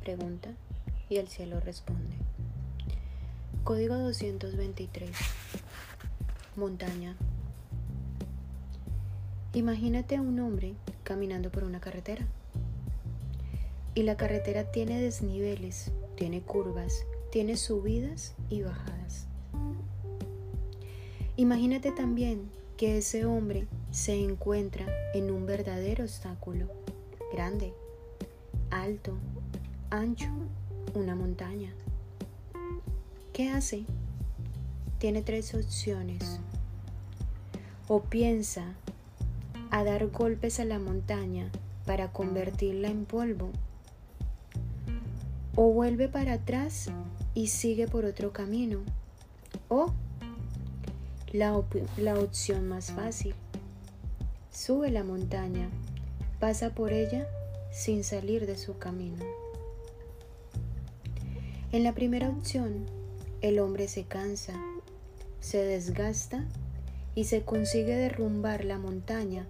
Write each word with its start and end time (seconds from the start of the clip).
Pregunta 0.00 0.50
y 1.08 1.16
el 1.16 1.28
cielo 1.28 1.60
responde. 1.60 2.16
Código 3.64 3.96
223. 3.96 5.10
Montaña. 6.56 7.16
Imagínate 9.52 10.16
a 10.16 10.20
un 10.20 10.38
hombre 10.40 10.74
caminando 11.04 11.50
por 11.50 11.64
una 11.64 11.80
carretera. 11.80 12.26
Y 13.94 14.02
la 14.02 14.16
carretera 14.16 14.70
tiene 14.70 15.00
desniveles, 15.00 15.90
tiene 16.16 16.40
curvas, 16.40 17.04
tiene 17.30 17.56
subidas 17.56 18.34
y 18.48 18.62
bajadas. 18.62 19.26
Imagínate 21.36 21.92
también 21.92 22.50
que 22.76 22.98
ese 22.98 23.24
hombre 23.24 23.66
se 23.90 24.14
encuentra 24.14 24.86
en 25.14 25.30
un 25.30 25.46
verdadero 25.46 26.04
obstáculo, 26.04 26.66
grande, 27.32 27.72
alto, 28.70 29.16
ancho, 29.90 30.30
una 30.94 31.14
montaña. 31.14 31.72
¿Qué 33.32 33.50
hace? 33.50 33.84
Tiene 34.98 35.22
tres 35.22 35.54
opciones. 35.54 36.40
O 37.86 38.02
piensa 38.02 38.74
a 39.70 39.84
dar 39.84 40.08
golpes 40.08 40.60
a 40.60 40.64
la 40.64 40.78
montaña 40.78 41.50
para 41.86 42.12
convertirla 42.12 42.88
en 42.88 43.04
polvo. 43.04 43.50
O 45.54 45.72
vuelve 45.72 46.08
para 46.08 46.34
atrás 46.34 46.90
y 47.34 47.48
sigue 47.48 47.86
por 47.86 48.04
otro 48.04 48.32
camino. 48.32 48.80
O 49.68 49.92
la, 51.32 51.62
la 51.96 52.18
opción 52.18 52.68
más 52.68 52.92
fácil. 52.92 53.34
Sube 54.50 54.90
la 54.90 55.04
montaña, 55.04 55.68
pasa 56.40 56.70
por 56.70 56.92
ella 56.92 57.26
sin 57.70 58.04
salir 58.04 58.46
de 58.46 58.56
su 58.56 58.78
camino. 58.78 59.24
En 61.72 61.84
la 61.84 61.94
primera 61.94 62.28
opción, 62.28 62.86
el 63.40 63.58
hombre 63.58 63.88
se 63.88 64.04
cansa, 64.04 64.54
se 65.40 65.62
desgasta 65.64 66.46
y 67.14 67.24
se 67.24 67.42
consigue 67.42 67.96
derrumbar 67.96 68.64
la 68.64 68.78
montaña. 68.78 69.46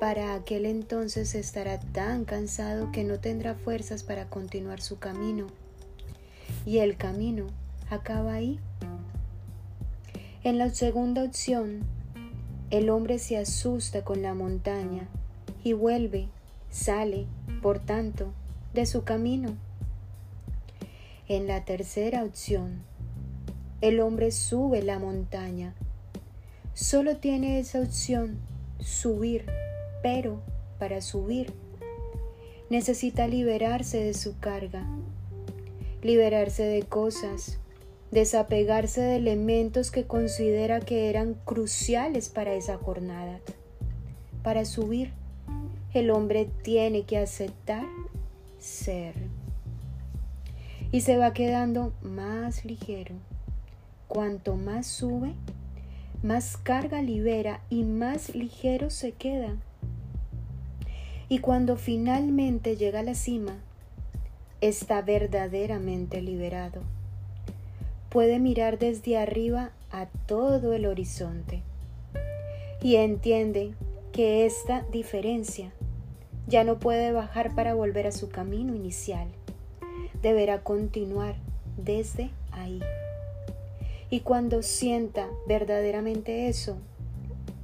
Para 0.00 0.34
aquel 0.34 0.66
entonces 0.66 1.34
estará 1.34 1.78
tan 1.78 2.24
cansado 2.24 2.90
que 2.90 3.04
no 3.04 3.20
tendrá 3.20 3.54
fuerzas 3.54 4.02
para 4.02 4.28
continuar 4.28 4.80
su 4.80 4.98
camino. 4.98 5.46
Y 6.66 6.78
el 6.78 6.96
camino 6.96 7.46
acaba 7.88 8.34
ahí 8.34 8.58
en 10.44 10.58
la 10.58 10.70
segunda 10.70 11.22
opción, 11.22 11.82
el 12.70 12.90
hombre 12.90 13.20
se 13.20 13.36
asusta 13.36 14.02
con 14.02 14.22
la 14.22 14.34
montaña 14.34 15.06
y 15.62 15.72
vuelve, 15.72 16.30
sale, 16.68 17.28
por 17.62 17.78
tanto, 17.78 18.34
de 18.74 18.84
su 18.84 19.04
camino. 19.04 19.56
En 21.28 21.46
la 21.46 21.64
tercera 21.64 22.24
opción, 22.24 22.82
el 23.80 24.00
hombre 24.00 24.32
sube 24.32 24.82
la 24.82 24.98
montaña. 24.98 25.74
Solo 26.74 27.16
tiene 27.16 27.58
esa 27.58 27.80
opción, 27.80 28.38
subir, 28.80 29.46
pero 30.02 30.42
para 30.78 31.00
subir 31.00 31.54
necesita 32.68 33.26
liberarse 33.28 34.02
de 34.02 34.14
su 34.14 34.38
carga, 34.38 34.86
liberarse 36.02 36.62
de 36.62 36.82
cosas, 36.82 37.58
desapegarse 38.10 39.02
de 39.02 39.16
elementos 39.16 39.90
que 39.90 40.06
considera 40.06 40.80
que 40.80 41.10
eran 41.10 41.34
cruciales 41.44 42.30
para 42.30 42.54
esa 42.54 42.78
jornada. 42.78 43.40
Para 44.42 44.64
subir, 44.64 45.12
el 45.94 46.10
hombre 46.10 46.48
tiene 46.62 47.02
que 47.04 47.18
aceptar 47.18 47.86
ser. 48.58 49.14
Y 50.90 51.00
se 51.02 51.16
va 51.16 51.32
quedando 51.32 51.92
más 52.02 52.64
ligero. 52.64 53.14
Cuanto 54.08 54.56
más 54.56 54.86
sube, 54.86 55.32
más 56.22 56.56
carga 56.56 57.00
libera 57.00 57.60
y 57.70 57.84
más 57.84 58.34
ligero 58.34 58.90
se 58.90 59.12
queda. 59.12 59.56
Y 61.28 61.38
cuando 61.38 61.76
finalmente 61.76 62.76
llega 62.76 63.00
a 63.00 63.04
la 63.04 63.14
cima, 63.14 63.56
está 64.60 65.00
verdaderamente 65.00 66.20
liberado 66.20 66.82
puede 68.12 68.38
mirar 68.38 68.78
desde 68.78 69.16
arriba 69.16 69.70
a 69.90 70.04
todo 70.26 70.74
el 70.74 70.84
horizonte 70.84 71.62
y 72.82 72.96
entiende 72.96 73.72
que 74.12 74.44
esta 74.44 74.84
diferencia 74.92 75.72
ya 76.46 76.64
no 76.64 76.78
puede 76.78 77.12
bajar 77.12 77.54
para 77.54 77.74
volver 77.74 78.06
a 78.06 78.12
su 78.12 78.28
camino 78.28 78.74
inicial. 78.74 79.28
Deberá 80.22 80.62
continuar 80.62 81.36
desde 81.76 82.30
ahí. 82.52 82.80
Y 84.10 84.20
cuando 84.20 84.62
sienta 84.62 85.28
verdaderamente 85.46 86.48
eso, 86.48 86.76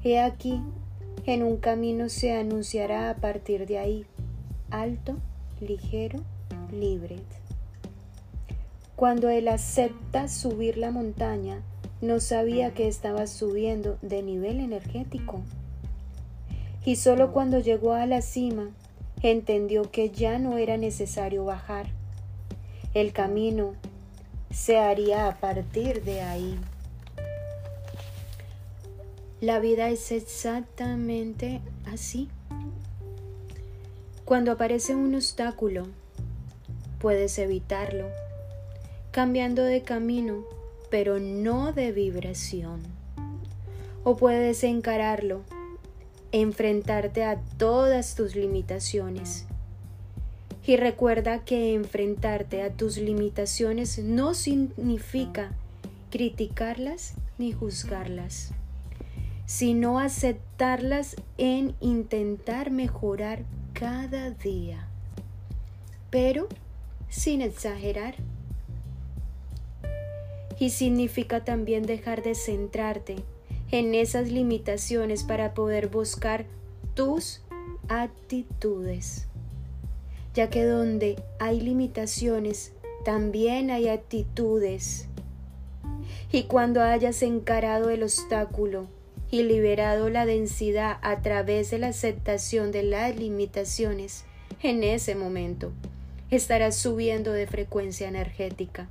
he 0.02 0.18
aquí, 0.18 0.62
en 1.26 1.42
un 1.42 1.58
camino 1.58 2.08
se 2.08 2.32
anunciará 2.32 3.10
a 3.10 3.16
partir 3.16 3.66
de 3.66 3.78
ahí, 3.78 4.06
alto, 4.70 5.16
ligero, 5.60 6.20
libre. 6.72 7.18
Cuando 8.96 9.28
él 9.28 9.48
acepta 9.48 10.26
subir 10.26 10.78
la 10.78 10.90
montaña, 10.90 11.62
no 12.00 12.18
sabía 12.18 12.72
que 12.74 12.88
estaba 12.88 13.26
subiendo 13.26 13.98
de 14.02 14.22
nivel 14.22 14.60
energético. 14.60 15.42
Y 16.88 16.96
solo 16.96 17.32
cuando 17.32 17.58
llegó 17.58 17.92
a 17.92 18.06
la 18.06 18.22
cima, 18.22 18.70
entendió 19.20 19.90
que 19.90 20.08
ya 20.08 20.38
no 20.38 20.56
era 20.56 20.78
necesario 20.78 21.44
bajar. 21.44 21.88
El 22.94 23.12
camino 23.12 23.74
se 24.50 24.78
haría 24.78 25.28
a 25.28 25.36
partir 25.36 26.02
de 26.02 26.22
ahí. 26.22 26.58
La 29.42 29.58
vida 29.58 29.90
es 29.90 30.12
exactamente 30.12 31.60
así. 31.84 32.30
Cuando 34.24 34.52
aparece 34.52 34.94
un 34.94 35.14
obstáculo, 35.14 35.88
puedes 37.00 37.38
evitarlo 37.38 38.06
cambiando 39.10 39.62
de 39.62 39.82
camino, 39.82 40.42
pero 40.88 41.20
no 41.20 41.74
de 41.74 41.92
vibración. 41.92 42.80
O 44.04 44.16
puedes 44.16 44.64
encararlo, 44.64 45.42
enfrentarte 46.32 47.24
a 47.24 47.40
todas 47.56 48.14
tus 48.14 48.36
limitaciones. 48.36 49.46
Y 50.66 50.76
recuerda 50.76 51.44
que 51.44 51.74
enfrentarte 51.74 52.62
a 52.62 52.70
tus 52.70 52.98
limitaciones 52.98 53.98
no 53.98 54.34
significa 54.34 55.52
criticarlas 56.10 57.14
ni 57.38 57.52
juzgarlas, 57.52 58.50
sino 59.46 59.98
aceptarlas 59.98 61.16
en 61.38 61.74
intentar 61.80 62.70
mejorar 62.70 63.44
cada 63.72 64.30
día, 64.30 64.88
pero 66.10 66.48
sin 67.08 67.40
exagerar 67.40 68.16
y 70.58 70.70
significa 70.70 71.44
también 71.44 71.84
dejar 71.84 72.22
de 72.22 72.34
centrarte 72.34 73.16
en 73.70 73.94
esas 73.94 74.30
limitaciones 74.30 75.24
para 75.24 75.54
poder 75.54 75.88
buscar 75.88 76.46
tus 76.94 77.42
actitudes. 77.88 79.26
Ya 80.34 80.50
que 80.50 80.64
donde 80.64 81.22
hay 81.38 81.60
limitaciones, 81.60 82.72
también 83.04 83.70
hay 83.70 83.88
actitudes. 83.88 85.08
Y 86.30 86.44
cuando 86.44 86.82
hayas 86.82 87.22
encarado 87.22 87.90
el 87.90 88.02
obstáculo 88.02 88.86
y 89.30 89.42
liberado 89.42 90.08
la 90.10 90.26
densidad 90.26 90.98
a 91.02 91.20
través 91.22 91.70
de 91.70 91.78
la 91.78 91.88
aceptación 91.88 92.72
de 92.72 92.82
las 92.82 93.16
limitaciones, 93.16 94.24
en 94.62 94.82
ese 94.82 95.14
momento 95.14 95.72
estarás 96.30 96.76
subiendo 96.76 97.32
de 97.32 97.46
frecuencia 97.46 98.08
energética 98.08 98.88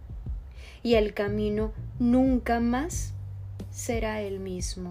y 0.81 0.95
el 0.95 1.13
camino 1.13 1.71
nunca 2.00 2.59
más 2.59 3.13
será 3.77 4.21
el 4.21 4.39
mismo. 4.39 4.89